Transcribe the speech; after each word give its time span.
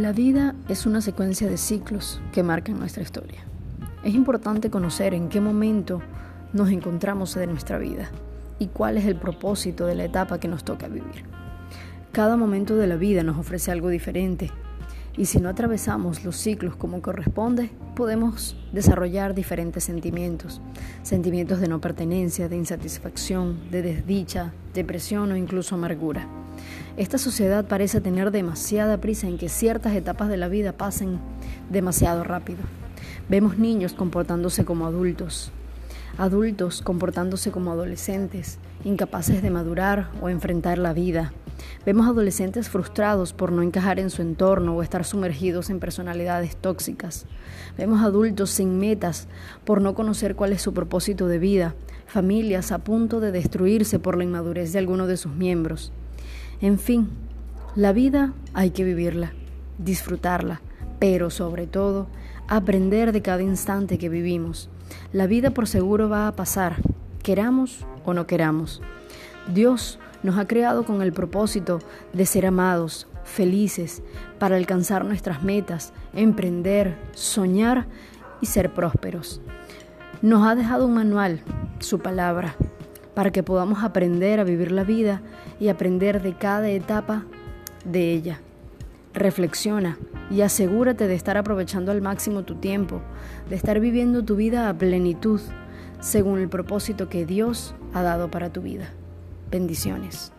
La 0.00 0.12
vida 0.12 0.54
es 0.70 0.86
una 0.86 1.02
secuencia 1.02 1.46
de 1.46 1.58
ciclos 1.58 2.22
que 2.32 2.42
marcan 2.42 2.78
nuestra 2.78 3.02
historia. 3.02 3.44
Es 4.02 4.14
importante 4.14 4.70
conocer 4.70 5.12
en 5.12 5.28
qué 5.28 5.42
momento 5.42 6.00
nos 6.54 6.70
encontramos 6.70 7.36
en 7.36 7.50
nuestra 7.50 7.76
vida 7.76 8.10
y 8.58 8.68
cuál 8.68 8.96
es 8.96 9.04
el 9.04 9.16
propósito 9.16 9.84
de 9.84 9.94
la 9.94 10.04
etapa 10.04 10.40
que 10.40 10.48
nos 10.48 10.64
toca 10.64 10.88
vivir. 10.88 11.26
Cada 12.12 12.38
momento 12.38 12.76
de 12.76 12.86
la 12.86 12.96
vida 12.96 13.22
nos 13.22 13.36
ofrece 13.36 13.72
algo 13.72 13.90
diferente 13.90 14.50
y 15.18 15.26
si 15.26 15.38
no 15.38 15.50
atravesamos 15.50 16.24
los 16.24 16.36
ciclos 16.36 16.76
como 16.76 17.02
corresponde, 17.02 17.68
podemos 17.94 18.56
desarrollar 18.72 19.34
diferentes 19.34 19.84
sentimientos, 19.84 20.62
sentimientos 21.02 21.60
de 21.60 21.68
no 21.68 21.82
pertenencia, 21.82 22.48
de 22.48 22.56
insatisfacción, 22.56 23.70
de 23.70 23.82
desdicha, 23.82 24.54
depresión 24.72 25.30
o 25.30 25.36
incluso 25.36 25.74
amargura. 25.74 26.26
Esta 26.96 27.18
sociedad 27.18 27.66
parece 27.66 28.00
tener 28.00 28.30
demasiada 28.30 29.00
prisa 29.00 29.26
en 29.26 29.38
que 29.38 29.48
ciertas 29.48 29.94
etapas 29.94 30.28
de 30.28 30.36
la 30.36 30.48
vida 30.48 30.72
pasen 30.72 31.18
demasiado 31.70 32.24
rápido. 32.24 32.60
Vemos 33.28 33.58
niños 33.58 33.92
comportándose 33.92 34.64
como 34.64 34.86
adultos, 34.86 35.52
adultos 36.18 36.82
comportándose 36.82 37.50
como 37.50 37.72
adolescentes, 37.72 38.58
incapaces 38.84 39.42
de 39.42 39.50
madurar 39.50 40.10
o 40.20 40.28
enfrentar 40.28 40.78
la 40.78 40.92
vida. 40.92 41.32
Vemos 41.86 42.06
adolescentes 42.06 42.68
frustrados 42.68 43.32
por 43.32 43.52
no 43.52 43.62
encajar 43.62 43.98
en 43.98 44.10
su 44.10 44.22
entorno 44.22 44.76
o 44.76 44.82
estar 44.82 45.04
sumergidos 45.04 45.70
en 45.70 45.80
personalidades 45.80 46.56
tóxicas. 46.56 47.26
Vemos 47.78 48.02
adultos 48.02 48.50
sin 48.50 48.78
metas 48.78 49.28
por 49.64 49.80
no 49.80 49.94
conocer 49.94 50.34
cuál 50.36 50.52
es 50.52 50.62
su 50.62 50.74
propósito 50.74 51.28
de 51.28 51.38
vida, 51.38 51.74
familias 52.06 52.72
a 52.72 52.78
punto 52.78 53.20
de 53.20 53.32
destruirse 53.32 53.98
por 53.98 54.16
la 54.16 54.24
inmadurez 54.24 54.72
de 54.72 54.78
alguno 54.78 55.06
de 55.06 55.16
sus 55.16 55.32
miembros. 55.32 55.92
En 56.60 56.78
fin, 56.78 57.08
la 57.74 57.94
vida 57.94 58.34
hay 58.52 58.70
que 58.70 58.84
vivirla, 58.84 59.32
disfrutarla, 59.78 60.60
pero 60.98 61.30
sobre 61.30 61.66
todo 61.66 62.06
aprender 62.48 63.12
de 63.12 63.22
cada 63.22 63.42
instante 63.42 63.96
que 63.96 64.10
vivimos. 64.10 64.68
La 65.12 65.26
vida 65.26 65.52
por 65.52 65.66
seguro 65.66 66.10
va 66.10 66.28
a 66.28 66.36
pasar, 66.36 66.76
queramos 67.22 67.86
o 68.04 68.12
no 68.12 68.26
queramos. 68.26 68.82
Dios 69.54 69.98
nos 70.22 70.36
ha 70.36 70.46
creado 70.46 70.84
con 70.84 71.00
el 71.00 71.14
propósito 71.14 71.78
de 72.12 72.26
ser 72.26 72.44
amados, 72.44 73.06
felices, 73.24 74.02
para 74.38 74.56
alcanzar 74.56 75.06
nuestras 75.06 75.42
metas, 75.42 75.94
emprender, 76.12 76.98
soñar 77.14 77.86
y 78.42 78.46
ser 78.46 78.74
prósperos. 78.74 79.40
Nos 80.20 80.46
ha 80.46 80.54
dejado 80.54 80.86
un 80.86 80.92
manual, 80.92 81.40
su 81.78 82.00
palabra, 82.00 82.54
para 83.20 83.32
que 83.32 83.42
podamos 83.42 83.84
aprender 83.84 84.40
a 84.40 84.44
vivir 84.44 84.72
la 84.72 84.82
vida 84.82 85.20
y 85.60 85.68
aprender 85.68 86.22
de 86.22 86.32
cada 86.32 86.70
etapa 86.70 87.26
de 87.84 88.14
ella. 88.14 88.40
Reflexiona 89.12 89.98
y 90.30 90.40
asegúrate 90.40 91.06
de 91.06 91.16
estar 91.16 91.36
aprovechando 91.36 91.92
al 91.92 92.00
máximo 92.00 92.44
tu 92.44 92.54
tiempo, 92.54 93.02
de 93.50 93.56
estar 93.56 93.78
viviendo 93.78 94.24
tu 94.24 94.36
vida 94.36 94.70
a 94.70 94.72
plenitud, 94.78 95.38
según 96.00 96.38
el 96.38 96.48
propósito 96.48 97.10
que 97.10 97.26
Dios 97.26 97.74
ha 97.92 98.00
dado 98.00 98.30
para 98.30 98.54
tu 98.54 98.62
vida. 98.62 98.88
Bendiciones. 99.50 100.32